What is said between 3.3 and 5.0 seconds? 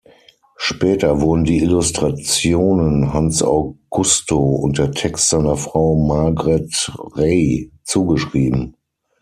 Augusto und der